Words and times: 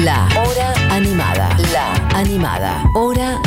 La 0.00 0.26
Hora 0.40 0.72
Animada. 0.90 1.54
La 1.70 1.92
Animada. 2.18 2.82
Hora 2.94 3.38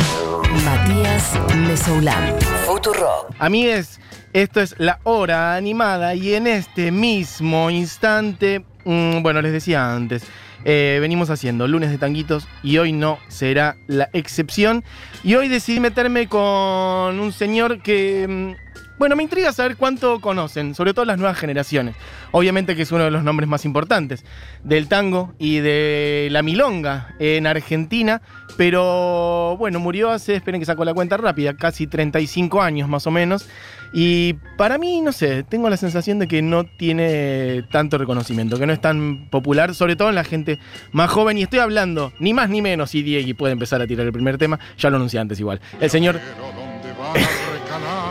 Matías 0.64 1.32
Mesoulán. 1.56 2.38
Futuro. 2.64 3.26
Amigues, 3.40 4.00
esto 4.32 4.60
es 4.60 4.76
la 4.78 5.00
hora 5.02 5.56
animada 5.56 6.14
y 6.14 6.34
en 6.34 6.46
este 6.46 6.92
mismo 6.92 7.68
instante, 7.68 8.64
mm, 8.84 9.22
bueno, 9.22 9.42
les 9.42 9.50
decía 9.50 9.92
antes, 9.92 10.22
eh, 10.64 10.98
venimos 11.00 11.30
haciendo 11.30 11.66
lunes 11.66 11.90
de 11.90 11.98
tanguitos 11.98 12.46
y 12.62 12.78
hoy 12.78 12.92
no 12.92 13.18
será 13.26 13.76
la 13.88 14.08
excepción. 14.12 14.84
Y 15.24 15.34
hoy 15.34 15.48
decidí 15.48 15.80
meterme 15.80 16.28
con 16.28 17.18
un 17.18 17.32
señor 17.32 17.82
que, 17.82 18.26
mm, 18.28 18.65
bueno, 18.98 19.16
me 19.16 19.22
intriga 19.22 19.52
saber 19.52 19.76
cuánto 19.76 20.20
conocen, 20.20 20.74
sobre 20.74 20.94
todo 20.94 21.04
las 21.04 21.18
nuevas 21.18 21.38
generaciones. 21.38 21.96
Obviamente 22.32 22.76
que 22.76 22.82
es 22.82 22.92
uno 22.92 23.04
de 23.04 23.10
los 23.10 23.22
nombres 23.22 23.48
más 23.48 23.64
importantes 23.64 24.24
del 24.64 24.88
tango 24.88 25.34
y 25.38 25.58
de 25.58 26.28
la 26.30 26.42
milonga 26.42 27.14
en 27.18 27.46
Argentina, 27.46 28.22
pero 28.56 29.56
bueno, 29.58 29.80
murió 29.80 30.10
hace, 30.10 30.36
esperen 30.36 30.60
que 30.60 30.66
saco 30.66 30.84
la 30.84 30.94
cuenta 30.94 31.16
rápida, 31.16 31.54
casi 31.54 31.86
35 31.86 32.62
años 32.62 32.88
más 32.88 33.06
o 33.06 33.10
menos. 33.10 33.48
Y 33.92 34.34
para 34.56 34.78
mí, 34.78 35.00
no 35.00 35.12
sé, 35.12 35.42
tengo 35.42 35.70
la 35.70 35.76
sensación 35.76 36.18
de 36.18 36.26
que 36.26 36.42
no 36.42 36.64
tiene 36.64 37.64
tanto 37.70 37.98
reconocimiento, 37.98 38.58
que 38.58 38.66
no 38.66 38.72
es 38.72 38.80
tan 38.80 39.28
popular, 39.30 39.74
sobre 39.74 39.96
todo 39.96 40.08
en 40.08 40.14
la 40.14 40.24
gente 40.24 40.58
más 40.92 41.10
joven. 41.10 41.38
Y 41.38 41.42
estoy 41.42 41.60
hablando, 41.60 42.12
ni 42.18 42.34
más 42.34 42.50
ni 42.50 42.62
menos, 42.62 42.94
y 42.94 43.02
Diego 43.02 43.36
puede 43.36 43.52
empezar 43.52 43.80
a 43.80 43.86
tirar 43.86 44.06
el 44.06 44.12
primer 44.12 44.38
tema, 44.38 44.58
ya 44.78 44.90
lo 44.90 44.96
anuncié 44.96 45.20
antes 45.20 45.38
igual. 45.40 45.60
El 45.80 45.90
señor 45.90 46.20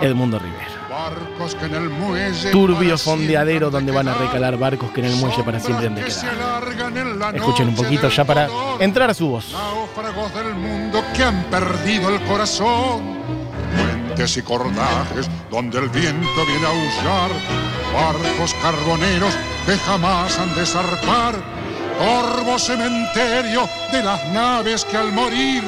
Edmundo 0.02 0.40
muelle 1.90 2.52
Turbio 2.52 2.98
fondeadero 2.98 3.70
donde 3.70 3.92
van 3.92 4.08
a 4.08 4.14
recalar 4.14 4.58
barcos 4.58 4.92
que 4.92 5.02
en 5.02 5.08
el 5.08 5.16
muelle 5.18 5.44
para 5.44 5.60
siempre 5.60 5.88
han 5.88 5.96
de 5.96 6.04
quedar. 6.04 7.36
Escuchen 7.36 7.70
un 7.70 7.76
poquito 7.76 8.09
ya 8.09 8.23
para 8.23 8.48
entrar 8.80 9.09
a 9.09 9.14
su 9.14 9.28
voz. 9.28 9.52
Náufragos 9.52 10.34
del 10.34 10.56
mundo 10.56 11.04
que 11.16 11.23
han 11.23 11.44
perdido 11.46 12.09
el 12.09 12.22
corazón. 12.23 13.16
Puentes 13.76 14.38
y 14.38 14.42
cordajes 14.42 15.30
donde 15.52 15.80
el 15.80 15.89
viento 15.89 16.45
viene 16.48 16.66
a 16.66 16.70
aullar. 16.70 17.32
Barcos 17.94 18.54
carboneros 18.61 19.34
que 19.66 19.78
jamás 19.78 20.38
han 20.39 20.54
de 20.56 20.66
zarpar. 20.66 21.36
Corvo 21.98 22.59
cementerio 22.59 23.70
de 23.92 24.04
las 24.04 24.26
naves 24.32 24.84
que 24.86 24.98
al 24.98 25.11
morir 25.14 25.64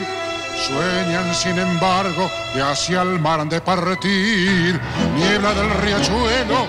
sueñan 0.58 1.34
sin 1.34 1.58
embargo 1.60 2.30
que 2.54 2.62
hacia 2.62 3.02
el 3.04 3.20
mar 3.20 3.48
de 3.48 3.62
partir. 3.62 4.80
Niebla 5.16 5.54
del 5.54 5.70
riachuelo, 5.82 6.68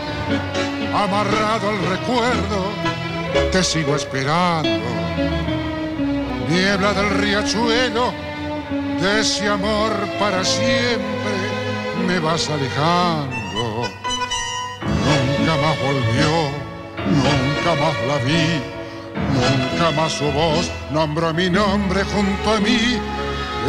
amarrado 0.95 1.71
al 1.71 1.79
recuerdo, 1.87 2.73
te 3.53 3.63
sigo 3.65 3.97
esperando 3.97 4.99
niebla 6.49 6.93
del 6.95 7.11
riachuelo, 7.11 8.13
de 9.01 9.21
ese 9.21 9.49
amor 9.49 9.93
para 10.19 10.45
siempre 10.45 11.37
me 12.07 12.19
vas 12.21 12.49
alejando. 12.49 13.89
Nunca 14.83 15.57
más 15.63 15.77
volvió, 15.81 16.31
nunca 17.07 17.71
más 17.83 17.95
la 18.09 18.17
vi, 18.25 18.61
nunca 19.35 19.91
más 19.93 20.13
su 20.13 20.31
voz 20.33 20.71
nombró 20.91 21.35
mi 21.35 21.51
nombre 21.51 22.03
junto 22.05 22.53
a 22.53 22.61
mí, 22.61 22.99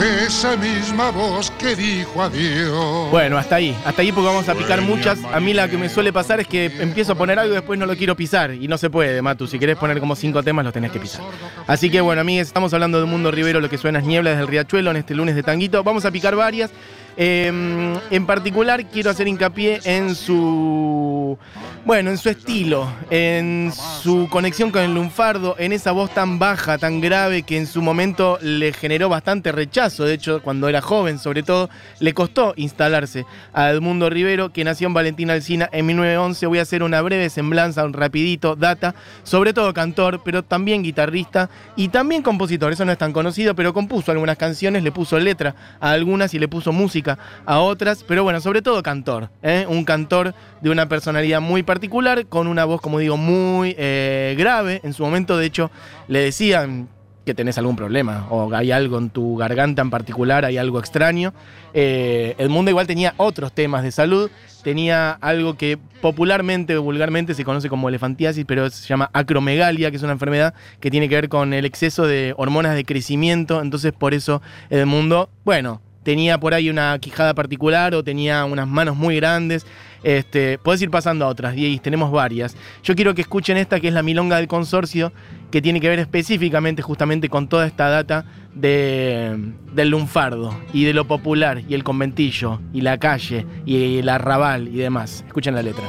esa 0.01 0.55
misma 0.55 1.11
voz 1.11 1.51
que 1.51 1.75
dijo 1.75 2.21
adiós. 2.21 3.09
Bueno, 3.11 3.37
hasta 3.37 3.55
ahí, 3.55 3.75
hasta 3.85 4.01
ahí 4.01 4.11
porque 4.11 4.27
vamos 4.27 4.47
a 4.47 4.55
picar 4.55 4.81
muchas. 4.81 5.19
A 5.25 5.39
mí 5.39 5.53
la 5.53 5.67
que 5.67 5.77
me 5.77 5.89
suele 5.89 6.13
pasar 6.13 6.39
es 6.39 6.47
que 6.47 6.65
empiezo 6.79 7.13
a 7.13 7.15
poner 7.15 7.39
algo 7.39 7.53
y 7.53 7.55
después 7.55 7.77
no 7.79 7.85
lo 7.85 7.95
quiero 7.95 8.15
pisar. 8.15 8.53
Y 8.53 8.67
no 8.67 8.77
se 8.77 8.89
puede, 8.89 9.21
Matu. 9.21 9.47
Si 9.47 9.59
querés 9.59 9.77
poner 9.77 9.99
como 9.99 10.15
cinco 10.15 10.43
temas, 10.43 10.63
los 10.63 10.73
tenés 10.73 10.91
que 10.91 10.99
pisar. 10.99 11.21
Así 11.67 11.89
que 11.89 12.01
bueno, 12.01 12.21
amigues, 12.21 12.47
estamos 12.47 12.73
hablando 12.73 12.99
de 12.99 13.05
Mundo 13.05 13.31
Rivero, 13.31 13.59
lo 13.59 13.69
que 13.69 13.77
suena 13.77 13.99
es 13.99 14.05
niebla 14.05 14.29
desde 14.31 14.43
el 14.43 14.47
Riachuelo 14.47 14.91
en 14.91 14.97
este 14.97 15.15
lunes 15.15 15.35
de 15.35 15.43
Tanguito. 15.43 15.83
Vamos 15.83 16.05
a 16.05 16.11
picar 16.11 16.35
varias. 16.35 16.71
Eh, 17.21 17.51
en 18.11 18.25
particular 18.25 18.85
quiero 18.85 19.09
hacer 19.09 19.27
hincapié 19.27 19.81
en 19.83 20.15
su, 20.15 20.98
bueno, 21.85 22.09
en 22.09 22.17
su 22.17 22.29
estilo, 22.29 22.87
en 23.09 23.71
su 24.01 24.27
conexión 24.29 24.71
con 24.71 24.83
el 24.83 24.93
lunfardo, 24.93 25.55
en 25.59 25.73
esa 25.73 25.91
voz 25.91 26.13
tan 26.13 26.39
baja, 26.39 26.77
tan 26.77 27.01
grave 27.01 27.43
que 27.43 27.57
en 27.57 27.67
su 27.67 27.81
momento 27.81 28.39
le 28.41 28.73
generó 28.73 29.09
bastante 29.09 29.51
rechazo. 29.51 30.05
De 30.05 30.13
hecho, 30.13 30.41
cuando 30.41 30.67
era 30.69 30.81
joven, 30.81 31.19
sobre 31.19 31.43
todo, 31.43 31.69
le 31.99 32.13
costó 32.13 32.53
instalarse 32.55 33.25
a 33.53 33.69
Edmundo 33.69 34.09
Rivero, 34.09 34.51
que 34.51 34.63
nació 34.63 34.87
en 34.87 34.93
Valentín 34.93 35.29
Alsina 35.29 35.69
en 35.71 35.85
1911. 35.85 36.47
Voy 36.47 36.59
a 36.59 36.63
hacer 36.63 36.83
una 36.83 37.01
breve 37.01 37.29
semblanza, 37.29 37.85
un 37.85 37.93
rapidito, 37.93 38.55
data, 38.55 38.95
sobre 39.23 39.53
todo 39.53 39.73
cantor, 39.73 40.21
pero 40.23 40.43
también 40.43 40.83
guitarrista 40.83 41.49
y 41.75 41.89
también 41.89 42.21
compositor. 42.21 42.71
Eso 42.71 42.85
no 42.85 42.91
es 42.91 42.97
tan 42.97 43.13
conocido, 43.13 43.55
pero 43.55 43.73
compuso 43.73 44.11
algunas 44.11 44.37
canciones, 44.37 44.83
le 44.83 44.91
puso 44.91 45.19
letra 45.19 45.55
a 45.79 45.91
algunas 45.91 46.33
y 46.33 46.39
le 46.39 46.47
puso 46.47 46.71
música 46.71 47.17
a 47.45 47.59
otras, 47.59 48.03
pero 48.03 48.23
bueno, 48.23 48.41
sobre 48.41 48.61
todo 48.61 48.83
cantor, 48.83 49.29
¿eh? 49.41 49.65
un 49.67 49.83
cantor 49.83 50.33
de 50.61 50.69
una 50.69 50.87
personalidad 51.19 51.41
muy 51.41 51.63
particular, 51.63 52.25
con 52.27 52.47
una 52.47 52.63
voz, 52.65 52.79
como 52.79 52.99
digo, 52.99 53.17
muy 53.17 53.75
eh, 53.77 54.35
grave. 54.37 54.79
En 54.83 54.93
su 54.93 55.03
momento, 55.03 55.37
de 55.37 55.45
hecho, 55.45 55.69
le 56.07 56.19
decían 56.19 56.87
que 57.25 57.33
tenés 57.33 57.57
algún 57.57 57.75
problema 57.75 58.25
o 58.29 58.51
hay 58.55 58.71
algo 58.71 58.97
en 58.97 59.09
tu 59.09 59.35
garganta 59.35 59.81
en 59.81 59.89
particular, 59.89 60.45
hay 60.45 60.57
algo 60.57 60.79
extraño. 60.79 61.33
Eh, 61.73 62.35
Edmundo 62.37 62.71
igual 62.71 62.87
tenía 62.87 63.13
otros 63.17 63.51
temas 63.51 63.83
de 63.83 63.91
salud, 63.91 64.31
tenía 64.63 65.11
algo 65.11 65.55
que 65.55 65.77
popularmente 66.01 66.77
o 66.77 66.83
vulgarmente 66.83 67.33
se 67.33 67.43
conoce 67.43 67.67
como 67.67 67.89
elefantiasis, 67.89 68.45
pero 68.45 68.69
se 68.69 68.87
llama 68.87 69.09
acromegalia, 69.13 69.91
que 69.91 69.97
es 69.97 70.03
una 70.03 70.13
enfermedad 70.13 70.53
que 70.79 70.89
tiene 70.89 71.09
que 71.09 71.15
ver 71.15 71.29
con 71.29 71.53
el 71.53 71.65
exceso 71.65 72.07
de 72.07 72.33
hormonas 72.37 72.75
de 72.75 72.85
crecimiento, 72.85 73.61
entonces 73.61 73.91
por 73.91 74.13
eso 74.13 74.41
Edmundo, 74.69 75.29
bueno, 75.43 75.81
tenía 76.09 76.39
por 76.39 76.55
ahí 76.55 76.71
una 76.71 76.97
quijada 76.97 77.35
particular 77.35 77.93
o 77.93 78.03
tenía 78.03 78.43
unas 78.43 78.67
manos 78.67 78.95
muy 78.95 79.17
grandes. 79.17 79.67
Este, 80.01 80.57
podés 80.57 80.81
ir 80.81 80.89
pasando 80.89 81.23
a 81.23 81.27
otras, 81.27 81.53
Diez, 81.53 81.79
tenemos 81.83 82.09
varias. 82.11 82.57
Yo 82.83 82.95
quiero 82.95 83.13
que 83.13 83.21
escuchen 83.21 83.57
esta 83.57 83.79
que 83.79 83.89
es 83.89 83.93
la 83.93 84.01
milonga 84.01 84.37
del 84.37 84.47
consorcio, 84.47 85.13
que 85.51 85.61
tiene 85.61 85.79
que 85.79 85.87
ver 85.87 85.99
específicamente 85.99 86.81
justamente 86.81 87.29
con 87.29 87.47
toda 87.47 87.67
esta 87.67 87.89
data 87.89 88.25
de, 88.55 89.53
del 89.71 89.89
lunfardo 89.89 90.59
y 90.73 90.85
de 90.85 90.95
lo 90.95 91.05
popular 91.05 91.61
y 91.69 91.75
el 91.75 91.83
conventillo 91.83 92.59
y 92.73 92.81
la 92.81 92.97
calle 92.97 93.45
y 93.67 93.99
el 93.99 94.09
arrabal 94.09 94.67
y 94.67 94.77
demás. 94.77 95.23
Escuchen 95.27 95.53
la 95.53 95.61
letra. 95.61 95.83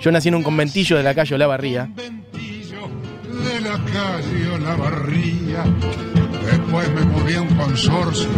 Yo 0.00 0.10
nací 0.10 0.30
en 0.30 0.34
un 0.34 0.42
conventillo 0.42 0.96
de 0.96 1.04
la 1.04 1.14
calle 1.14 1.32
Olavarría. 1.36 1.92
Conventillo 1.94 2.88
de 3.44 3.60
la 3.60 3.78
calle 3.92 4.48
Olavarría. 4.48 5.64
Después 6.44 6.92
me 6.92 7.04
moví 7.04 7.34
a 7.34 7.42
un 7.42 7.54
consorcio 7.54 8.28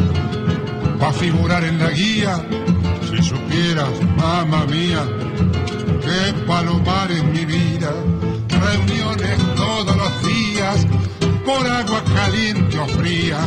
para 0.98 1.12
figurar 1.12 1.64
en 1.64 1.78
la 1.78 1.90
guía. 1.90 2.44
Si 3.10 3.22
supieras, 3.22 3.90
mamá 4.16 4.66
mía, 4.66 5.04
qué 6.02 6.32
palomar 6.46 7.10
en 7.10 7.32
mi 7.32 7.44
vida. 7.44 7.92
Reuniones 8.48 9.38
todos 9.54 9.96
los 9.96 10.26
días, 10.26 10.86
por 11.44 11.66
agua 11.66 12.02
caliente 12.14 12.78
o 12.78 12.86
fría. 12.86 13.38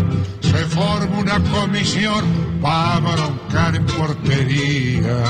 Se 0.41 0.65
forma 0.65 1.19
una 1.19 1.39
comisión 1.51 2.25
para 2.61 2.99
broncar 2.99 3.75
en 3.75 3.85
portería. 3.85 5.23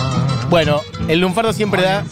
Bueno, 0.49 0.81
el 1.07 1.19
lunfardo 1.19 1.51
siempre 1.53 1.81
da 1.81 2.05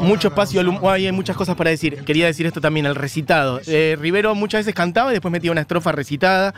mucho 0.00 0.28
espacio 0.28 0.60
al 0.60 0.78
hay 0.88 1.12
muchas 1.12 1.36
cosas 1.36 1.54
para 1.54 1.70
decir. 1.70 2.04
Quería 2.04 2.26
decir 2.26 2.46
esto 2.46 2.60
también, 2.60 2.86
el 2.86 2.94
recitado. 2.94 3.60
Eh, 3.66 3.96
Rivero 3.98 4.34
muchas 4.34 4.60
veces 4.60 4.74
cantaba 4.74 5.10
y 5.10 5.14
después 5.14 5.30
metía 5.30 5.52
una 5.52 5.60
estrofa 5.60 5.92
recitada. 5.92 6.54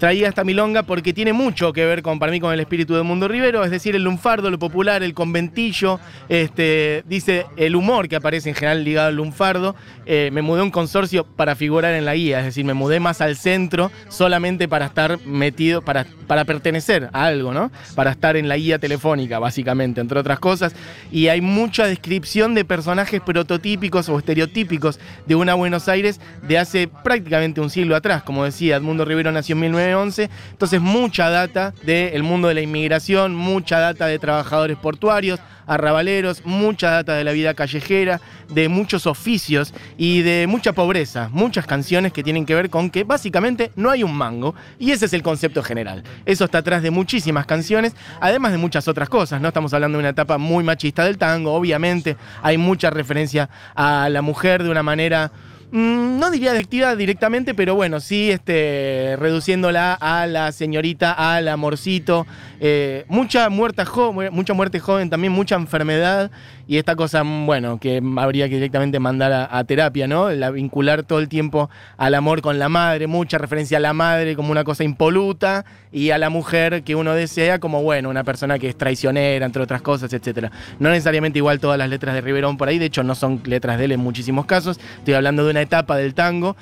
Traía 0.00 0.28
esta 0.28 0.44
milonga 0.44 0.82
porque 0.82 1.12
tiene 1.12 1.34
mucho 1.34 1.74
que 1.74 1.84
ver 1.84 2.02
para 2.02 2.32
mí, 2.32 2.40
con 2.40 2.54
el 2.54 2.60
espíritu 2.60 2.94
del 2.94 3.04
mundo 3.04 3.28
Rivero, 3.28 3.62
es 3.64 3.70
decir, 3.70 3.94
el 3.94 4.02
lunfardo, 4.02 4.50
lo 4.50 4.58
popular, 4.58 5.02
el 5.02 5.12
conventillo, 5.12 6.00
este, 6.30 7.04
dice 7.06 7.44
el 7.58 7.76
humor 7.76 8.08
que 8.08 8.16
aparece 8.16 8.48
en 8.48 8.54
general 8.54 8.82
ligado 8.82 9.08
al 9.08 9.16
lunfardo. 9.16 9.76
Eh, 10.06 10.30
me 10.32 10.40
mudé 10.40 10.60
a 10.60 10.64
un 10.64 10.70
consorcio 10.70 11.24
para 11.24 11.54
figurar 11.54 11.92
en 11.92 12.06
la 12.06 12.14
guía, 12.14 12.38
es 12.38 12.46
decir, 12.46 12.64
me 12.64 12.72
mudé 12.72 12.98
más 12.98 13.20
al 13.20 13.36
centro 13.36 13.92
solamente 14.08 14.68
para 14.68 14.86
estar 14.86 15.18
metido, 15.26 15.82
para, 15.82 16.06
para 16.26 16.46
pertenecer 16.46 17.10
a 17.12 17.26
algo, 17.26 17.52
¿no? 17.52 17.70
Para 17.94 18.10
estar 18.10 18.38
en 18.38 18.48
la 18.48 18.56
guía 18.56 18.78
telefónica, 18.78 19.38
básicamente, 19.38 20.00
entre 20.00 20.18
otras 20.18 20.38
cosas. 20.38 20.74
Y 21.12 21.28
hay 21.28 21.42
mucha 21.42 21.86
descripción 21.86 22.54
de 22.54 22.64
personajes 22.64 23.20
prototípicos 23.20 24.08
o 24.08 24.18
estereotípicos 24.18 24.98
de 25.26 25.34
una 25.34 25.52
Buenos 25.52 25.88
Aires 25.88 26.20
de 26.48 26.56
hace 26.56 26.88
prácticamente 26.88 27.60
un 27.60 27.68
siglo 27.68 27.94
atrás. 27.94 28.22
Como 28.22 28.44
decía, 28.44 28.76
Edmundo 28.76 29.04
Rivero 29.04 29.30
nació 29.30 29.52
en 29.56 29.60
1911, 29.90 30.30
entonces 30.52 30.80
mucha 30.80 31.30
data 31.30 31.74
del 31.82 32.22
mundo 32.22 32.48
de 32.48 32.54
la 32.54 32.60
inmigración, 32.60 33.34
mucha 33.34 33.78
data 33.78 34.06
de 34.06 34.18
trabajadores 34.18 34.76
portuarios, 34.76 35.40
arrabaleros, 35.70 36.44
mucha 36.44 36.90
data 36.90 37.14
de 37.14 37.22
la 37.22 37.30
vida 37.30 37.54
callejera, 37.54 38.20
de 38.48 38.68
muchos 38.68 39.06
oficios 39.06 39.72
y 39.96 40.22
de 40.22 40.46
mucha 40.48 40.72
pobreza. 40.72 41.28
Muchas 41.32 41.64
canciones 41.64 42.12
que 42.12 42.24
tienen 42.24 42.44
que 42.44 42.56
ver 42.56 42.70
con 42.70 42.90
que 42.90 43.04
básicamente 43.04 43.70
no 43.76 43.90
hay 43.90 44.02
un 44.02 44.12
mango. 44.12 44.56
Y 44.80 44.90
ese 44.90 45.06
es 45.06 45.12
el 45.12 45.22
concepto 45.22 45.62
general. 45.62 46.02
Eso 46.26 46.44
está 46.44 46.58
atrás 46.58 46.82
de 46.82 46.90
muchísimas 46.90 47.46
canciones, 47.46 47.94
además 48.20 48.50
de 48.50 48.58
muchas 48.58 48.88
otras 48.88 49.08
cosas. 49.08 49.40
No 49.40 49.48
estamos 49.48 49.72
hablando 49.72 49.98
de 49.98 50.02
una 50.02 50.08
etapa 50.08 50.38
muy 50.38 50.64
machista 50.64 51.04
del 51.04 51.18
tango, 51.18 51.54
obviamente 51.54 52.16
hay 52.42 52.58
mucha 52.58 52.90
referencia 52.90 53.48
a 53.74 54.08
la 54.08 54.22
mujer 54.22 54.64
de 54.64 54.70
una 54.70 54.82
manera 54.82 55.30
Mm, 55.72 56.18
no 56.18 56.30
diría 56.30 56.52
despectiva 56.52 56.96
directamente, 56.96 57.54
pero 57.54 57.76
bueno, 57.76 58.00
sí 58.00 58.30
este, 58.30 59.16
reduciéndola 59.18 59.94
a 59.94 60.26
la 60.26 60.50
señorita, 60.50 61.12
al 61.12 61.46
amorcito. 61.46 62.26
Eh, 62.60 63.04
mucha, 63.08 63.48
muerta 63.48 63.84
mucha 64.32 64.52
muerte 64.52 64.80
joven, 64.80 65.10
también 65.10 65.32
mucha 65.32 65.54
enfermedad 65.54 66.30
y 66.70 66.78
esta 66.78 66.94
cosa, 66.94 67.24
bueno, 67.24 67.80
que 67.80 68.00
habría 68.18 68.48
que 68.48 68.54
directamente 68.54 69.00
mandar 69.00 69.48
a, 69.50 69.64
terapia, 69.64 70.06
¿no? 70.06 70.30
La 70.30 70.52
vincular 70.52 71.02
todo 71.02 71.18
el 71.18 71.28
tiempo 71.28 71.68
al 71.96 72.14
amor 72.14 72.42
con 72.42 72.60
la 72.60 72.68
madre, 72.68 73.08
mucha 73.08 73.38
referencia 73.38 73.78
a 73.78 73.80
la 73.80 73.92
madre 73.92 74.36
como 74.36 74.52
una 74.52 74.62
cosa 74.62 74.84
impoluta 74.84 75.64
y 75.90 76.10
a 76.10 76.18
la 76.18 76.30
mujer 76.30 76.84
que 76.84 76.94
uno 76.94 77.14
desea 77.14 77.58
como, 77.58 77.82
bueno, 77.82 78.08
una 78.08 78.22
persona 78.22 78.60
que 78.60 78.68
es 78.68 78.78
traicionera, 78.78 79.46
entre 79.46 79.62
otras 79.62 79.82
cosas, 79.82 80.12
etc. 80.12 80.52
No 80.78 80.90
necesariamente 80.90 81.40
igual 81.40 81.58
todas 81.58 81.76
las 81.76 81.88
letras 81.88 82.14
de 82.14 82.20
Riverón 82.20 82.56
por 82.56 82.68
ahí, 82.68 82.78
de 82.78 82.86
hecho 82.86 83.02
no 83.02 83.16
son 83.16 83.42
letras 83.46 83.76
de 83.76 83.86
él 83.86 83.92
en 83.92 84.00
muchísimos 84.00 84.46
casos, 84.46 84.78
estoy 84.98 85.14
hablando 85.14 85.44
de 85.44 85.50
una 85.50 85.59
etapa 85.62 85.96
del 85.96 86.14
tango. 86.14 86.56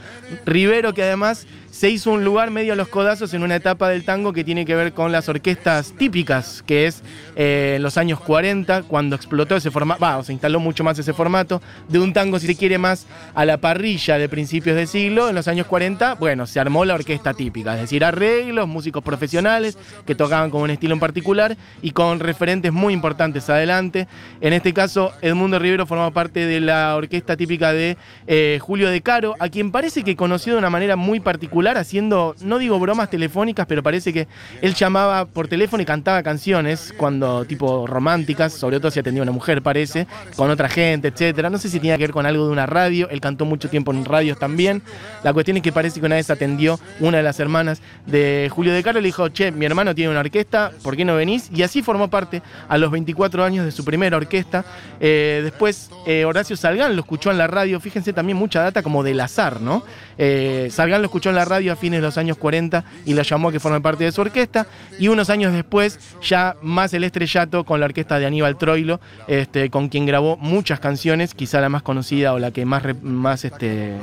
Rivero 0.45 0.95
que 0.95 1.03
además 1.03 1.47
se 1.79 1.89
hizo 1.89 2.11
un 2.11 2.25
lugar 2.25 2.51
medio 2.51 2.73
a 2.73 2.77
los 2.77 2.89
codazos 2.89 3.35
en 3.35 3.45
una 3.45 3.55
etapa 3.55 3.89
del 3.89 4.03
tango 4.03 4.33
que 4.33 4.43
tiene 4.43 4.67
que 4.67 4.75
ver 4.75 4.95
con 4.95 5.13
las 5.13 5.29
orquestas 5.29 5.93
típicas, 5.93 6.65
que 6.67 6.87
es 6.87 7.05
eh, 7.37 7.75
en 7.77 7.85
los 7.85 7.97
años 7.97 8.19
40, 8.19 8.83
cuando 8.83 9.15
explotó 9.15 9.55
ese 9.55 9.71
formato, 9.71 10.01
va, 10.01 10.25
se 10.25 10.33
instaló 10.33 10.59
mucho 10.59 10.83
más 10.83 10.99
ese 10.99 11.13
formato, 11.13 11.63
de 11.87 12.01
un 12.01 12.13
tango, 12.13 12.41
si 12.41 12.49
se 12.49 12.57
quiere, 12.57 12.79
más 12.79 13.07
a 13.33 13.45
la 13.45 13.59
parrilla 13.59 14.19
de 14.19 14.29
principios 14.29 14.75
de 14.75 14.89
siglo. 14.89 15.29
En 15.29 15.37
los 15.37 15.47
años 15.47 15.69
40, 15.69 16.15
bueno, 16.15 16.49
se 16.49 16.59
armó 16.59 16.85
la 16.85 16.95
orquesta 16.95 17.33
típica, 17.33 17.77
es 17.77 17.83
decir, 17.83 18.05
arreglos, 18.05 18.67
músicos 18.67 19.05
profesionales 19.05 19.79
que 20.05 20.17
tocaban 20.17 20.51
con 20.51 20.63
un 20.63 20.71
estilo 20.71 20.95
en 20.95 21.01
particular 21.01 21.57
y 21.81 21.93
con 21.93 22.19
referentes 22.19 22.73
muy 22.73 22.93
importantes 22.93 23.49
adelante. 23.51 24.09
En 24.41 24.53
este 24.53 24.75
caso, 24.75 25.13
Edmundo 25.23 25.61
Rivero 25.61 25.87
formaba 25.87 26.11
parte 26.11 26.45
de 26.45 26.59
la 26.59 26.97
orquesta 26.97 27.37
típica 27.37 27.73
de 27.73 27.97
eh, 28.27 28.59
Julio 28.61 28.91
De 28.91 29.01
Caro, 29.01 29.37
a 29.39 29.49
quien 29.49 29.71
parece 29.71 30.03
que 30.03 30.17
conoció 30.17 30.55
de 30.55 30.59
una 30.59 30.71
manera 30.71 30.97
muy 30.97 31.21
particular 31.21 31.68
haciendo, 31.77 32.35
no 32.41 32.59
digo 32.59 32.79
bromas 32.79 33.11
telefónicas, 33.11 33.67
pero 33.67 33.83
parece 33.83 34.13
que 34.13 34.29
él 34.63 34.75
llamaba 34.75 35.27
por 35.27 35.49
teléfono 35.49 35.83
y 35.83 35.87
cantaba 35.87 36.23
canciones 36.23 36.95
cuando 36.97 37.45
tipo 37.45 37.87
románticas, 37.87 38.53
sobre 38.53 38.79
todo 38.79 38.91
si 38.91 39.01
atendía 39.01 39.23
a 39.23 39.25
una 39.25 39.33
mujer, 39.33 39.63
parece, 39.63 40.07
con 40.37 40.51
otra 40.51 40.69
gente, 40.69 41.09
etcétera. 41.09 41.51
No 41.51 41.59
sé 41.59 41.69
si 41.69 41.79
tenía 41.79 41.97
que 41.97 42.05
ver 42.05 42.13
con 42.13 42.27
algo 42.27 42.47
de 42.47 42.53
una 42.53 42.67
radio, 42.67 43.09
él 43.11 43.21
cantó 43.21 43.45
mucho 43.45 43.69
tiempo 43.69 43.93
en 43.93 44.05
radios 44.05 44.39
también. 44.39 44.83
La 45.23 45.33
cuestión 45.33 45.57
es 45.57 45.63
que 45.63 45.73
parece 45.73 46.01
que 46.01 46.07
una 46.07 46.17
vez 46.17 46.31
atendió 46.31 46.79
una 47.01 47.19
de 47.19 47.23
las 47.23 47.41
hermanas 47.41 47.83
de 48.07 48.51
Julio 48.53 48.73
de 48.73 48.83
Caro, 48.83 49.01
le 49.01 49.07
dijo, 49.07 49.29
che, 49.29 49.51
mi 49.51 49.67
hermano 49.67 49.95
tiene 49.95 50.11
una 50.11 50.21
orquesta, 50.21 50.73
¿por 50.83 50.97
qué 50.97 51.05
no 51.05 51.17
venís? 51.17 51.51
Y 51.55 51.63
así 51.63 51.83
formó 51.83 52.09
parte 52.09 52.43
a 52.69 52.79
los 52.79 52.91
24 52.91 53.45
años 53.45 53.65
de 53.65 53.73
su 53.73 53.85
primera 53.85 54.17
orquesta. 54.17 54.65
Eh, 55.01 55.41
después 55.43 55.91
eh, 56.07 56.25
Horacio 56.25 56.57
Salgán 56.57 56.95
lo 56.95 57.01
escuchó 57.01 57.31
en 57.31 57.39
la 57.39 57.47
radio, 57.47 57.81
fíjense 57.81 58.13
también 58.13 58.39
mucha 58.39 58.63
data 58.63 58.83
como 58.83 59.03
del 59.03 59.21
azar, 59.21 59.61
¿no? 59.61 59.85
Eh, 60.17 60.69
Salgán 60.71 61.01
lo 61.01 61.07
escuchó 61.07 61.31
en 61.31 61.37
la 61.37 61.45
radio 61.49 61.73
a 61.73 61.77
fines 61.77 62.01
de 62.01 62.07
los 62.07 62.19
años 62.19 62.37
40 62.37 62.85
y 63.05 63.15
lo 63.15 63.23
llamó 63.23 63.49
a 63.49 63.53
que 63.53 63.61
forme 63.61 63.81
parte 63.81 64.05
de 64.05 64.13
su 64.13 64.21
orquesta. 64.21 64.67
Y 64.99 65.09
unos 65.09 65.31
años 65.31 65.53
después, 65.53 65.99
ya 66.23 66.57
más 66.63 66.93
el 66.95 67.05
estrellato 67.05 67.65
con 67.65 67.81
la 67.81 67.87
orquesta 67.87 68.19
de 68.19 68.27
Aníbal 68.27 68.57
Troilo, 68.59 69.01
este, 69.27 69.71
con 69.71 69.89
quien 69.89 70.07
grabó 70.07 70.37
muchas 70.37 70.81
canciones, 70.81 71.35
quizá 71.35 71.61
la 71.61 71.69
más 71.69 71.83
conocida 71.83 72.33
o 72.35 72.39
la 72.39 72.51
que 72.51 72.65
más, 72.65 72.83
más, 73.03 73.45
este, 73.45 73.97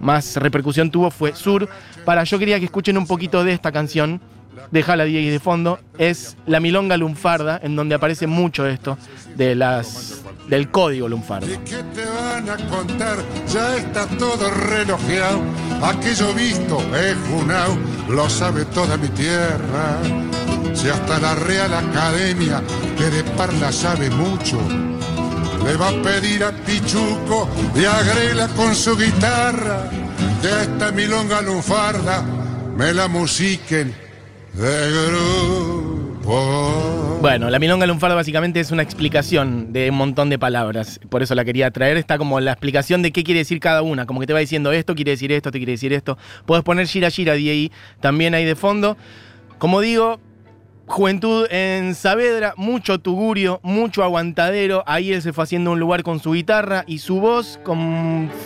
más 0.00 0.36
repercusión 0.36 0.90
tuvo 0.90 1.10
fue 1.10 1.34
Sur. 1.34 1.68
Para 2.04 2.24
yo 2.24 2.38
quería 2.38 2.58
que 2.58 2.66
escuchen 2.66 2.98
un 2.98 3.06
poquito 3.06 3.44
de 3.44 3.52
esta 3.52 3.72
canción 3.72 4.20
la 4.70 5.04
Diego 5.04 5.30
de 5.30 5.40
fondo, 5.40 5.78
es 5.98 6.36
la 6.46 6.60
milonga 6.60 6.96
lunfarda, 6.96 7.60
en 7.62 7.76
donde 7.76 7.94
aparece 7.94 8.26
mucho 8.26 8.66
esto 8.66 8.98
de 9.36 9.54
las 9.54 10.22
del 10.48 10.70
código 10.70 11.08
lunfardo. 11.08 11.46
¿Y 11.46 11.56
qué 11.58 11.82
te 11.94 12.04
van 12.04 12.50
a 12.50 12.56
contar? 12.68 13.16
Ya 13.48 13.76
está 13.76 14.06
todo 14.18 14.50
relojeado. 14.50 15.40
Aquello 15.82 16.32
visto 16.34 16.78
es 16.94 17.16
Junau, 17.30 17.78
lo 18.08 18.28
sabe 18.28 18.64
toda 18.66 18.96
mi 18.96 19.08
tierra. 19.08 19.98
Si 20.74 20.88
hasta 20.88 21.18
la 21.20 21.34
Real 21.34 21.72
Academia, 21.72 22.62
que 22.96 23.04
de 23.04 23.24
parla 23.24 23.72
sabe 23.72 24.10
mucho, 24.10 24.58
le 25.64 25.76
va 25.76 25.88
a 25.88 26.02
pedir 26.02 26.44
a 26.44 26.52
Pichuco 26.52 27.48
y 27.74 27.84
agrela 27.84 28.48
con 28.48 28.74
su 28.74 28.96
guitarra 28.96 29.88
de 30.42 30.62
esta 30.62 30.90
milonga 30.90 31.40
lunfarda 31.40 32.24
me 32.76 32.92
la 32.92 33.06
musiquen 33.06 33.94
bueno, 37.22 37.48
la 37.48 37.58
milonga 37.58 37.86
lunfarda 37.86 38.14
básicamente 38.14 38.60
es 38.60 38.70
una 38.70 38.82
explicación 38.82 39.72
de 39.72 39.88
un 39.88 39.96
montón 39.96 40.28
de 40.28 40.38
palabras. 40.38 41.00
Por 41.08 41.22
eso 41.22 41.34
la 41.34 41.44
quería 41.44 41.70
traer. 41.70 41.96
Está 41.96 42.18
como 42.18 42.38
la 42.40 42.52
explicación 42.52 43.00
de 43.00 43.12
qué 43.12 43.24
quiere 43.24 43.38
decir 43.38 43.60
cada 43.60 43.80
una. 43.80 44.04
Como 44.04 44.20
que 44.20 44.26
te 44.26 44.34
va 44.34 44.40
diciendo 44.40 44.72
esto, 44.72 44.94
quiere 44.94 45.12
decir 45.12 45.32
esto, 45.32 45.50
te 45.50 45.58
quiere 45.58 45.72
decir 45.72 45.94
esto. 45.94 46.18
Puedes 46.44 46.64
poner 46.64 46.86
Gira 46.86 47.10
Gira 47.10 47.32
ahí 47.32 47.72
también 48.00 48.34
ahí 48.34 48.44
de 48.44 48.54
fondo. 48.54 48.98
Como 49.58 49.80
digo, 49.80 50.20
Juventud 50.92 51.46
en 51.50 51.94
Saavedra, 51.94 52.52
mucho 52.58 52.98
tugurio, 53.00 53.60
mucho 53.62 54.04
aguantadero. 54.04 54.84
Ahí 54.86 55.10
él 55.14 55.22
se 55.22 55.32
fue 55.32 55.44
haciendo 55.44 55.72
un 55.72 55.80
lugar 55.80 56.02
con 56.02 56.20
su 56.20 56.32
guitarra 56.32 56.84
y 56.86 56.98
su 56.98 57.18
voz 57.18 57.58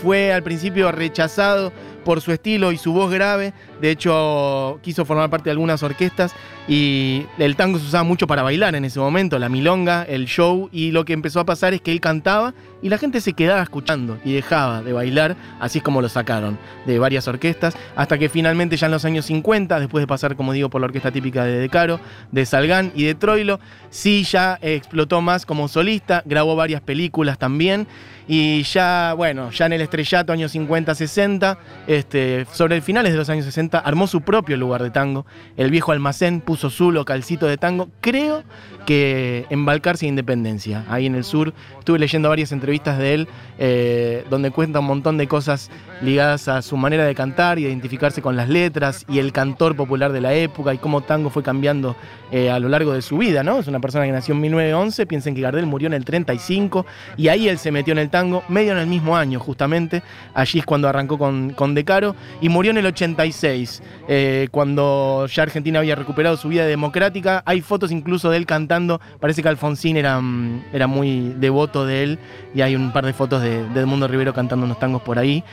fue 0.01 0.33
al 0.33 0.45
principio 0.45 0.93
rechazado 0.93 1.73
por 2.05 2.21
su 2.21 2.31
estilo 2.31 2.71
y 2.71 2.79
su 2.79 2.93
voz 2.93 3.11
grave. 3.11 3.53
De 3.81 3.91
hecho, 3.91 4.79
quiso 4.81 5.05
formar 5.05 5.29
parte 5.29 5.47
de 5.47 5.51
algunas 5.51 5.83
orquestas 5.83 6.37
y 6.69 7.27
el 7.37 7.57
tango 7.57 7.81
se 7.81 7.87
usaba 7.87 8.05
mucho 8.05 8.29
para 8.29 8.45
bailar 8.45 8.77
en 8.77 8.85
ese 8.85 9.01
momento, 9.01 9.41
la 9.41 9.49
milonga, 9.49 10.05
el 10.05 10.27
show. 10.27 10.69
Y 10.71 10.93
lo 10.93 11.05
que 11.05 11.15
empezó 11.15 11.41
a 11.41 11.47
pasar 11.47 11.75
es 11.75 11.81
que 11.81 11.91
él 11.91 12.01
cantaba 12.01 12.55
y 12.83 12.89
la 12.89 12.99
gente 12.99 13.21
se 13.21 13.33
quedaba 13.33 13.63
escuchando 13.63 14.19
y 14.25 14.33
dejaba 14.35 14.83
de 14.83 14.93
bailar. 14.93 15.37
Así 15.61 15.79
es 15.79 15.85
como 15.85 16.03
lo 16.03 16.09
sacaron 16.09 16.59
de 16.87 16.99
varias 16.99 17.27
orquestas. 17.27 17.77
Hasta 17.97 18.19
que 18.19 18.29
finalmente, 18.29 18.77
ya 18.77 18.87
en 18.87 18.93
los 18.93 19.05
años 19.05 19.27
50, 19.27 19.81
después 19.81 20.03
de 20.03 20.07
pasar, 20.07 20.37
como 20.37 20.53
digo, 20.53 20.69
por 20.69 20.81
la 20.81 20.87
orquesta 20.87 21.11
típica 21.11 21.45
de 21.45 21.59
De 21.59 21.69
Caro, 21.69 22.01
de 22.33 22.45
Salgán 22.45 22.93
y 22.95 23.05
de 23.05 23.15
Troilo, 23.15 23.61
sí 23.91 24.25
ya 24.25 24.59
explotó 24.61 25.21
más 25.21 25.47
como 25.47 25.69
solista. 25.69 26.23
Grabó 26.27 26.55
varias 26.57 26.83
películas 26.83 27.39
también. 27.39 27.87
Y 28.29 28.65
ya, 28.65 29.15
bueno, 29.17 29.51
ya 29.53 29.67
en 29.67 29.75
el 29.75 29.81
estrellato, 29.81 30.33
años 30.33 30.53
50-60, 30.55 31.59
este, 31.87 32.45
sobre 32.53 32.75
el 32.75 32.83
finales 32.83 33.13
de 33.13 33.19
los 33.19 33.31
años 33.31 33.45
60, 33.45 33.79
armó 33.79 34.09
su 34.09 34.21
propio 34.21 34.57
lugar 34.57 34.83
de 34.83 34.91
tango. 34.91 35.27
El 35.57 35.71
viejo 35.71 35.93
almacén 35.93 36.41
puso 36.41 36.69
su 36.69 36.91
localcito 36.91 37.47
de 37.47 37.57
tango. 37.57 37.89
Creo 38.01 38.43
que 38.85 39.47
en 39.49 39.65
Balcarce 39.65 40.07
Independencia, 40.07 40.85
ahí 40.89 41.07
en 41.07 41.15
el 41.15 41.23
sur. 41.23 41.55
Estuve 41.79 42.01
leyendo 42.01 42.29
varias 42.29 42.51
entrevistas 42.51 42.66
de 42.67 43.15
él, 43.15 43.29
eh, 43.59 44.25
donde 44.29 44.51
cuenta 44.51 44.81
un 44.81 44.87
montón 44.87 45.17
de 45.17 45.27
cosas 45.27 45.71
ligadas 46.03 46.49
a 46.49 46.61
su 46.61 46.77
manera 46.77 47.05
de 47.05 47.15
cantar, 47.15 47.59
identificarse 47.59 48.21
con 48.21 48.37
las 48.37 48.49
letras 48.49 49.07
y 49.09 49.19
el 49.19 49.33
cantor 49.33 49.77
popular 49.77 50.13
de 50.13 50.21
la 50.21 50.35
época 50.35 50.75
y 50.75 50.79
cómo 50.79 51.01
tango 51.01 51.31
fue 51.31 51.43
cambiando 51.43 51.97
eh, 52.31 52.51
a 52.51 52.59
lo 52.59 52.69
largo 52.69 52.93
de 52.93 53.01
su 53.03 53.17
vida, 53.17 53.43
¿no? 53.43 53.59
Es 53.59 53.69
una 53.69 53.81
persona 53.81 54.05
que 54.05 54.13
nació 54.13 54.35
en 54.35 54.41
1911, 54.43 55.07
piensen 55.07 55.35
que 55.35 55.41
Gardel 55.41 55.65
murió 55.67 55.87
en 55.87 55.95
el 55.95 56.05
35 56.05 56.85
y 57.17 57.29
ahí 57.29 57.49
él 57.49 57.59
se 57.59 57.71
metió 57.71 57.93
en 57.93 57.99
el 57.99 58.11
tango, 58.11 58.43
medio 58.49 58.73
en 58.73 58.79
el 58.79 58.87
mismo 58.87 59.17
año 59.17 59.41
justamente, 59.41 60.03
allí 60.35 60.59
es 60.59 60.67
cuando 60.67 60.89
arrancó 60.89 61.17
con, 61.19 61.51
con 61.51 61.75
De 61.75 61.85
Caro 61.85 62.15
y 62.41 62.49
murió 62.49 62.73
en 62.73 62.79
el 62.79 62.87
86, 62.87 63.83
eh, 64.09 64.49
cuando 64.51 65.27
ya 65.27 65.45
Argentina 65.45 65.79
había 65.79 65.95
recuperado 65.95 66.37
su 66.37 66.49
vida 66.49 66.67
democrática. 66.67 67.43
Hay 67.47 67.61
fotos 67.61 67.91
incluso 67.91 68.31
de 68.31 68.37
él 68.37 68.47
cantando, 68.47 69.01
parece 69.21 69.43
que 69.43 69.49
Alfonsín 69.49 69.97
era, 69.97 70.21
mm, 70.21 70.65
era 70.73 70.87
muy 70.87 71.35
devoto 71.39 71.87
de 71.87 72.03
él 72.03 72.19
y 72.57 72.63
hay 72.63 72.75
un 72.75 72.91
par 72.91 73.05
de 73.05 73.13
fotos 73.13 73.43
de, 73.43 73.69
de 73.69 73.81
Edmundo 73.81 74.09
Rivero 74.09 74.33
cantando 74.33 74.65
unos 74.65 74.79
tangos 74.79 75.03
por 75.03 75.19
ahí. 75.19 75.45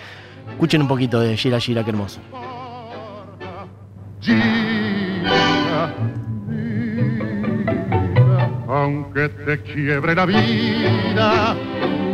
Escuchen 0.49 0.81
un 0.81 0.87
poquito 0.87 1.19
de 1.19 1.35
Gira 1.35 1.59
Gira, 1.59 1.83
qué 1.83 1.89
hermoso. 1.89 2.21
aunque 8.73 9.29
te 9.29 9.61
quiebre 9.61 10.15
la 10.15 10.25
vida, 10.25 11.55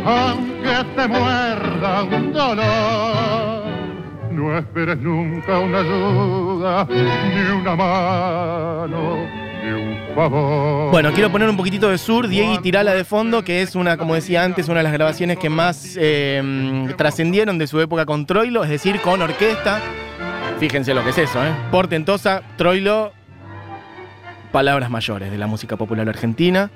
aunque 0.04 0.84
te 0.94 1.08
muerda 1.08 2.02
un 2.04 2.32
dolor. 2.32 3.64
No 4.30 4.58
esperes 4.58 4.98
nunca 4.98 5.58
una 5.58 5.78
ayuda, 5.78 6.86
ni 6.88 7.60
una 7.60 7.76
mano, 7.76 9.26
ni 9.62 9.70
un 9.70 9.99
favor. 10.14 10.90
Bueno, 10.90 11.12
quiero 11.12 11.30
poner 11.30 11.48
un 11.48 11.56
poquitito 11.56 11.90
de 11.90 11.98
sur, 11.98 12.28
Diego 12.28 12.54
y 12.54 12.58
Tirala 12.58 12.94
de 12.94 13.04
fondo, 13.04 13.42
que 13.44 13.62
es 13.62 13.74
una, 13.74 13.96
como 13.96 14.14
decía 14.14 14.44
antes, 14.44 14.68
una 14.68 14.78
de 14.78 14.84
las 14.84 14.92
grabaciones 14.92 15.38
que 15.38 15.48
más 15.48 15.96
eh, 15.98 16.88
trascendieron 16.96 17.58
de 17.58 17.66
su 17.66 17.80
época 17.80 18.06
con 18.06 18.26
Troilo, 18.26 18.64
es 18.64 18.70
decir, 18.70 19.00
con 19.00 19.22
orquesta. 19.22 19.80
Fíjense 20.58 20.92
lo 20.92 21.02
que 21.02 21.10
es 21.10 21.18
eso, 21.18 21.44
¿eh? 21.44 21.52
Portentosa, 21.70 22.42
Troilo, 22.56 23.12
palabras 24.52 24.90
mayores 24.90 25.30
de 25.30 25.38
la 25.38 25.46
música 25.46 25.76
popular 25.76 26.08
argentina. 26.08 26.70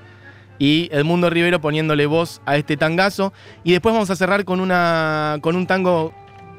Y 0.58 0.88
Edmundo 0.92 1.30
Rivero 1.30 1.60
poniéndole 1.60 2.06
voz 2.06 2.40
a 2.46 2.56
este 2.56 2.76
tangazo. 2.76 3.32
Y 3.64 3.72
después 3.72 3.92
vamos 3.92 4.10
a 4.10 4.16
cerrar 4.16 4.44
con, 4.44 4.60
una, 4.60 5.38
con 5.40 5.56
un 5.56 5.66
tango 5.66 6.14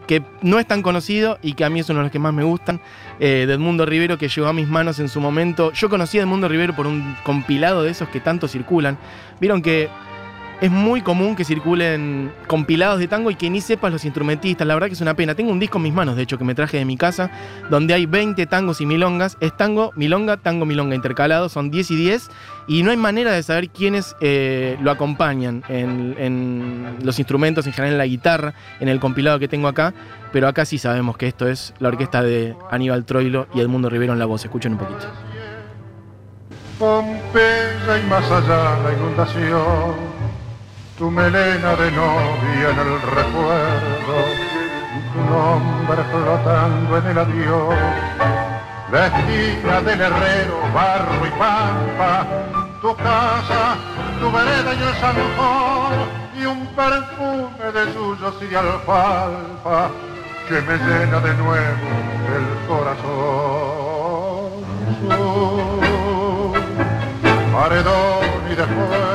que 0.08 0.24
no 0.42 0.60
es 0.60 0.68
tan 0.68 0.82
conocido 0.82 1.40
y 1.42 1.54
que 1.54 1.66
a 1.66 1.70
mí 1.70 1.80
es 1.80 1.90
uno 1.90 2.00
de 2.00 2.04
los 2.04 2.12
que 2.12 2.20
más 2.20 2.34
me 2.34 2.44
gustan, 2.44 2.80
eh, 3.20 3.46
de 3.48 3.54
Edmundo 3.54 3.86
Rivero, 3.86 4.18
que 4.18 4.28
llegó 4.28 4.48
a 4.48 4.54
mis 4.54 4.68
manos 4.68 5.00
en 5.00 5.10
su 5.10 5.20
momento. 5.20 5.72
Yo 5.74 5.90
conocí 5.90 6.20
a 6.20 6.22
Edmundo 6.22 6.48
Rivero 6.48 6.76
por 6.76 6.88
un 6.88 7.16
compilado 7.24 7.84
de 7.84 7.92
esos 7.92 8.10
que 8.10 8.20
tanto 8.20 8.48
circulan. 8.48 8.98
Vieron 9.40 9.62
que 9.62 9.90
es 10.62 10.72
muy 10.72 11.02
común 11.02 11.36
que 11.36 11.44
circulen 11.44 12.32
compilados 12.48 13.00
de 13.00 13.08
tango 13.08 13.32
y 13.32 13.36
que 13.36 13.50
ni 13.50 13.62
sepas 13.62 13.92
los 13.92 14.06
instrumentistas. 14.06 14.66
La 14.66 14.74
verdad 14.74 14.88
que 14.88 14.94
es 14.94 15.02
una 15.02 15.14
pena. 15.14 15.36
Tengo 15.36 15.52
un 15.52 15.60
disco 15.60 15.78
en 15.78 15.84
mis 15.84 15.94
manos, 15.94 16.16
de 16.16 16.24
hecho, 16.24 16.38
que 16.38 16.44
me 16.44 16.56
traje 16.56 16.78
de 16.78 16.86
mi 16.86 16.98
casa, 16.98 17.30
donde 17.70 17.94
hay 17.94 18.06
20 18.06 18.46
tangos 18.48 18.82
y 18.82 18.86
milongas. 18.86 19.38
Es 19.42 19.56
tango, 19.56 19.92
milonga, 19.96 20.38
tango, 20.38 20.66
milonga 20.66 20.96
intercalados. 20.96 21.52
Son 21.52 21.72
10 21.72 21.92
y 21.92 21.96
10. 21.96 22.30
Y 22.68 22.84
no 22.84 22.92
hay 22.92 22.98
manera 22.98 23.32
de 23.32 23.44
saber 23.44 23.70
quiénes 23.70 24.16
eh, 24.22 24.78
lo 24.82 24.92
acompañan 24.92 25.64
en, 25.68 26.16
en 26.18 26.98
los 27.04 27.20
instrumentos, 27.20 27.68
en 27.68 27.74
general 27.74 27.94
en 27.94 27.98
la 27.98 28.08
guitarra, 28.08 28.54
en 28.80 28.88
el 28.88 29.00
compilado 29.00 29.40
que 29.40 29.48
tengo 29.48 29.68
acá. 29.68 29.94
Pero 30.32 30.48
acá 30.48 30.66
sí 30.66 30.78
sabemos 30.78 31.18
que 31.18 31.28
esto 31.28 31.48
es 31.48 31.74
la 31.80 31.90
orquesta 31.90 32.24
de 32.24 32.56
Aníbal 32.72 33.06
Troilo 33.06 33.48
y 33.54 33.62
Edmundo 33.62 33.90
Rivero 33.90 34.14
en 34.14 34.20
la 34.20 34.26
voz. 34.26 34.44
Escuchen 34.46 34.74
un 34.74 34.80
poquito. 34.80 35.08
Pompeya 36.80 38.00
y 38.04 38.10
más 38.10 38.30
allá 38.30 38.78
la 38.84 38.94
inundación, 38.94 39.96
tu 40.98 41.12
melena 41.12 41.76
de 41.76 41.92
novia 41.92 42.70
en 42.72 42.80
el 42.80 43.02
recuerdo, 43.02 44.18
tu 45.12 45.20
nombre 45.30 46.02
flotando 46.10 46.98
en 46.98 47.06
el 47.08 47.18
adiós, 47.18 47.76
la 48.92 49.08
esquina 49.08 49.82
del 49.82 50.00
herrero, 50.00 50.58
barro 50.74 51.28
y 51.28 51.32
pampa, 51.32 52.26
tu 52.82 52.96
casa, 52.96 53.76
tu 54.22 54.32
vereda 54.32 54.74
y 54.74 54.84
el 54.84 54.94
zanjón, 54.96 55.94
y 56.40 56.46
un 56.46 56.66
perfume 56.68 57.72
de 57.74 57.94
suyos 57.94 58.36
y 58.42 58.46
de 58.46 58.58
alfalfa 58.58 59.90
que 60.48 60.62
me 60.62 60.78
llena 60.78 61.20
de 61.20 61.34
nuevo 61.34 61.88
el 62.38 62.48
corazón. 62.68 64.06
Paredón 67.52 68.52
y 68.52 68.56
después 68.56 69.15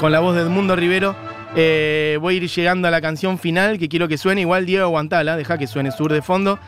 con 0.00 0.12
la 0.12 0.20
voz 0.20 0.34
de 0.34 0.40
Edmundo 0.40 0.74
Rivero, 0.74 1.14
eh, 1.54 2.16
voy 2.22 2.34
a 2.34 2.36
ir 2.38 2.48
llegando 2.48 2.88
a 2.88 2.90
la 2.90 3.02
canción 3.02 3.38
final 3.38 3.78
que 3.78 3.90
quiero 3.90 4.08
que 4.08 4.16
suene. 4.16 4.40
Igual 4.40 4.64
Diego 4.64 4.88
Guantala, 4.88 5.36
deja 5.36 5.58
que 5.58 5.66
suene 5.66 5.92
sur 5.92 6.10
de 6.10 6.22
fondo. 6.22 6.58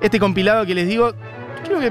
Este 0.00 0.20
compilado 0.20 0.64
que 0.64 0.76
les 0.76 0.86
digo, 0.86 1.12
creo 1.64 1.80
que 1.80 1.90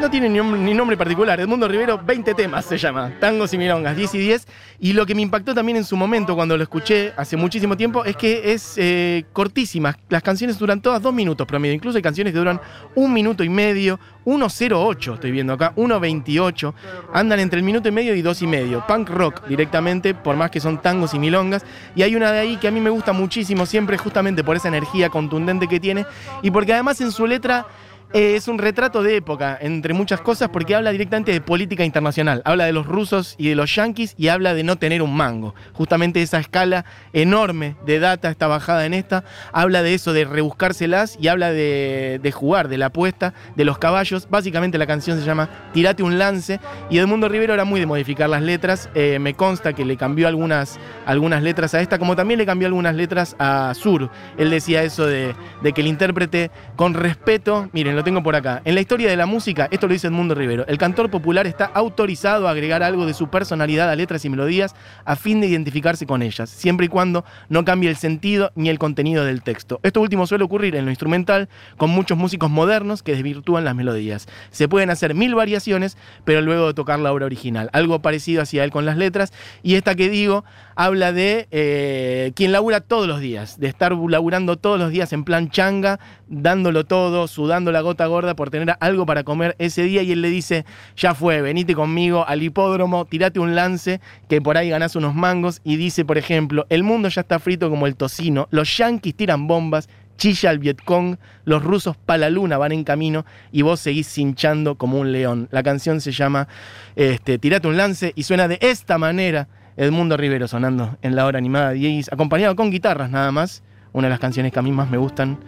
no 0.00 0.10
tiene 0.10 0.28
ni 0.28 0.74
nombre, 0.74 0.96
particular. 0.96 1.40
Edmundo 1.40 1.68
Rivero, 1.68 1.98
20 1.98 2.34
temas 2.34 2.64
se 2.64 2.78
llama. 2.78 3.12
Tangos 3.20 3.52
y 3.54 3.58
milongas, 3.58 3.96
10 3.96 4.14
y 4.14 4.18
10. 4.18 4.46
Y 4.80 4.92
lo 4.92 5.06
que 5.06 5.14
me 5.14 5.22
impactó 5.22 5.54
también 5.54 5.76
en 5.76 5.84
su 5.84 5.96
momento, 5.96 6.34
cuando 6.34 6.56
lo 6.56 6.62
escuché 6.62 7.12
hace 7.16 7.36
muchísimo 7.36 7.76
tiempo, 7.76 8.04
es 8.04 8.16
que 8.16 8.52
es 8.52 8.74
eh, 8.76 9.24
cortísima. 9.32 9.96
Las 10.08 10.22
canciones 10.22 10.58
duran 10.58 10.80
todas 10.80 11.00
dos 11.00 11.14
minutos 11.14 11.46
promedio. 11.46 11.74
Incluso 11.74 11.96
hay 11.96 12.02
canciones 12.02 12.32
que 12.32 12.38
duran 12.38 12.60
un 12.94 13.12
minuto 13.12 13.44
y 13.44 13.48
medio. 13.48 13.98
1.08 14.24 15.14
estoy 15.14 15.30
viendo 15.30 15.52
acá, 15.52 15.74
1.28. 15.76 16.74
Andan 17.12 17.40
entre 17.40 17.58
el 17.58 17.64
minuto 17.64 17.88
y 17.88 17.92
medio 17.92 18.14
y 18.14 18.22
dos 18.22 18.42
y 18.42 18.46
medio. 18.46 18.84
Punk 18.86 19.10
rock 19.10 19.46
directamente, 19.46 20.14
por 20.14 20.36
más 20.36 20.50
que 20.50 20.60
son 20.60 20.80
tangos 20.80 21.14
y 21.14 21.18
milongas. 21.18 21.64
Y 21.94 22.02
hay 22.02 22.16
una 22.16 22.32
de 22.32 22.40
ahí 22.40 22.56
que 22.56 22.68
a 22.68 22.70
mí 22.70 22.80
me 22.80 22.90
gusta 22.90 23.12
muchísimo, 23.12 23.66
siempre 23.66 23.98
justamente 23.98 24.42
por 24.42 24.56
esa 24.56 24.68
energía 24.68 25.10
contundente 25.10 25.68
que 25.68 25.78
tiene. 25.78 26.06
Y 26.42 26.50
porque 26.50 26.72
además 26.72 27.00
en 27.00 27.12
su 27.12 27.26
letra 27.26 27.66
es 28.14 28.46
un 28.46 28.58
retrato 28.58 29.02
de 29.02 29.16
época, 29.16 29.58
entre 29.60 29.92
muchas 29.92 30.20
cosas, 30.20 30.48
porque 30.48 30.76
habla 30.76 30.92
directamente 30.92 31.32
de 31.32 31.40
política 31.40 31.84
internacional. 31.84 32.42
Habla 32.44 32.66
de 32.66 32.72
los 32.72 32.86
rusos 32.86 33.34
y 33.38 33.48
de 33.48 33.56
los 33.56 33.74
yanquis 33.74 34.14
y 34.16 34.28
habla 34.28 34.54
de 34.54 34.62
no 34.62 34.76
tener 34.76 35.02
un 35.02 35.16
mango. 35.16 35.56
Justamente 35.72 36.22
esa 36.22 36.38
escala 36.38 36.84
enorme 37.12 37.74
de 37.84 37.98
data 37.98 38.30
está 38.30 38.46
bajada 38.46 38.86
en 38.86 38.94
esta. 38.94 39.24
Habla 39.52 39.82
de 39.82 39.94
eso, 39.94 40.12
de 40.12 40.26
rebuscárselas 40.26 41.18
y 41.20 41.26
habla 41.26 41.50
de, 41.50 42.20
de 42.22 42.30
jugar, 42.30 42.68
de 42.68 42.78
la 42.78 42.86
apuesta, 42.86 43.34
de 43.56 43.64
los 43.64 43.78
caballos. 43.78 44.28
Básicamente 44.30 44.78
la 44.78 44.86
canción 44.86 45.18
se 45.18 45.26
llama 45.26 45.48
Tirate 45.72 46.04
un 46.04 46.16
lance. 46.16 46.60
Y 46.90 46.98
Edmundo 46.98 47.28
Rivero 47.28 47.52
era 47.52 47.64
muy 47.64 47.80
de 47.80 47.86
modificar 47.86 48.30
las 48.30 48.42
letras. 48.42 48.90
Eh, 48.94 49.18
me 49.18 49.34
consta 49.34 49.72
que 49.72 49.84
le 49.84 49.96
cambió 49.96 50.28
algunas, 50.28 50.78
algunas 51.04 51.42
letras 51.42 51.74
a 51.74 51.80
esta, 51.80 51.98
como 51.98 52.14
también 52.14 52.38
le 52.38 52.46
cambió 52.46 52.68
algunas 52.68 52.94
letras 52.94 53.34
a 53.40 53.74
Sur. 53.74 54.08
Él 54.38 54.50
decía 54.50 54.84
eso 54.84 55.04
de, 55.04 55.34
de 55.64 55.72
que 55.72 55.80
el 55.80 55.88
intérprete, 55.88 56.52
con 56.76 56.94
respeto, 56.94 57.68
miren, 57.72 57.96
lo 57.96 58.03
tengo 58.04 58.22
por 58.22 58.36
acá. 58.36 58.62
En 58.64 58.74
la 58.74 58.80
historia 58.80 59.08
de 59.08 59.16
la 59.16 59.26
música, 59.26 59.68
esto 59.70 59.86
lo 59.86 59.92
dice 59.92 60.06
Edmundo 60.06 60.34
Rivero, 60.34 60.66
el 60.68 60.78
cantor 60.78 61.10
popular 61.10 61.46
está 61.46 61.64
autorizado 61.64 62.46
a 62.46 62.50
agregar 62.50 62.82
algo 62.82 63.06
de 63.06 63.14
su 63.14 63.28
personalidad 63.28 63.90
a 63.90 63.96
letras 63.96 64.24
y 64.24 64.28
melodías 64.28 64.74
a 65.04 65.16
fin 65.16 65.40
de 65.40 65.48
identificarse 65.48 66.06
con 66.06 66.22
ellas, 66.22 66.50
siempre 66.50 66.86
y 66.86 66.88
cuando 66.88 67.24
no 67.48 67.64
cambie 67.64 67.90
el 67.90 67.96
sentido 67.96 68.52
ni 68.54 68.68
el 68.68 68.78
contenido 68.78 69.24
del 69.24 69.42
texto. 69.42 69.80
Esto 69.82 70.00
último 70.00 70.26
suele 70.26 70.44
ocurrir 70.44 70.76
en 70.76 70.84
lo 70.84 70.90
instrumental 70.90 71.48
con 71.76 71.90
muchos 71.90 72.18
músicos 72.18 72.50
modernos 72.50 73.02
que 73.02 73.12
desvirtúan 73.12 73.64
las 73.64 73.74
melodías. 73.74 74.28
Se 74.50 74.68
pueden 74.68 74.90
hacer 74.90 75.14
mil 75.14 75.34
variaciones, 75.34 75.96
pero 76.24 76.42
luego 76.42 76.68
de 76.68 76.74
tocar 76.74 76.98
la 76.98 77.12
obra 77.12 77.26
original. 77.26 77.70
Algo 77.72 78.02
parecido 78.02 78.42
hacia 78.42 78.64
él 78.64 78.70
con 78.70 78.84
las 78.84 78.96
letras. 78.96 79.32
Y 79.62 79.76
esta 79.76 79.94
que 79.94 80.08
digo 80.08 80.44
habla 80.76 81.12
de 81.12 81.46
eh, 81.50 82.32
quien 82.34 82.52
labura 82.52 82.80
todos 82.80 83.06
los 83.06 83.20
días, 83.20 83.58
de 83.60 83.68
estar 83.68 83.92
laburando 83.92 84.56
todos 84.56 84.78
los 84.78 84.90
días 84.90 85.12
en 85.12 85.24
plan 85.24 85.48
changa, 85.48 86.00
dándolo 86.26 86.84
todo, 86.84 87.28
sudando 87.28 87.70
la 87.70 87.80
gota 87.80 87.93
gorda 88.06 88.34
por 88.34 88.50
tener 88.50 88.76
algo 88.80 89.06
para 89.06 89.24
comer 89.24 89.54
ese 89.58 89.82
día 89.84 90.02
y 90.02 90.12
él 90.12 90.22
le 90.22 90.28
dice, 90.28 90.64
ya 90.96 91.14
fue, 91.14 91.40
venite 91.40 91.74
conmigo 91.74 92.26
al 92.26 92.42
hipódromo, 92.42 93.04
tirate 93.04 93.38
un 93.38 93.54
lance, 93.54 94.00
que 94.28 94.42
por 94.42 94.56
ahí 94.56 94.70
ganás 94.70 94.96
unos 94.96 95.14
mangos 95.14 95.60
y 95.64 95.76
dice, 95.76 96.04
por 96.04 96.18
ejemplo, 96.18 96.66
el 96.68 96.82
mundo 96.82 97.08
ya 97.08 97.20
está 97.20 97.38
frito 97.38 97.70
como 97.70 97.86
el 97.86 97.96
tocino, 97.96 98.48
los 98.50 98.76
yanquis 98.76 99.14
tiran 99.14 99.46
bombas, 99.46 99.88
chilla 100.16 100.50
el 100.50 100.58
Vietcong, 100.58 101.16
los 101.44 101.62
rusos 101.62 101.96
pa' 101.96 102.18
la 102.18 102.30
luna 102.30 102.58
van 102.58 102.72
en 102.72 102.84
camino 102.84 103.24
y 103.52 103.62
vos 103.62 103.80
seguís 103.80 104.08
cinchando 104.08 104.76
como 104.76 104.98
un 104.98 105.12
león. 105.12 105.48
La 105.50 105.62
canción 105.62 106.00
se 106.00 106.12
llama 106.12 106.48
este, 106.96 107.38
Tirate 107.38 107.68
un 107.68 107.76
lance 107.76 108.12
y 108.14 108.22
suena 108.24 108.48
de 108.48 108.58
esta 108.60 108.98
manera. 108.98 109.48
Edmundo 109.76 110.16
Rivero 110.16 110.46
sonando 110.46 110.96
en 111.02 111.16
la 111.16 111.26
hora 111.26 111.38
animada 111.38 111.72
10, 111.72 112.12
acompañado 112.12 112.54
con 112.54 112.70
guitarras 112.70 113.10
nada 113.10 113.32
más. 113.32 113.62
Una 113.92 114.06
de 114.06 114.10
las 114.10 114.20
canciones 114.20 114.52
que 114.52 114.58
a 114.58 114.62
mí 114.62 114.72
más 114.72 114.90
me 114.90 114.98
gustan. 114.98 115.38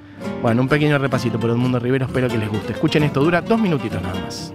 Bueno, 0.43 0.63
un 0.63 0.69
pequeño 0.69 0.99
repasito 0.99 1.39
por 1.39 1.51
Edmundo 1.51 1.79
Rivero, 1.79 2.07
espero 2.07 2.29
que 2.29 2.39
les 2.39 2.49
guste. 2.49 2.73
Escuchen 2.73 3.03
esto, 3.03 3.21
dura 3.21 3.41
dos 3.41 3.61
minutitos 3.61 4.01
nada 4.03 4.21
más. 4.21 4.53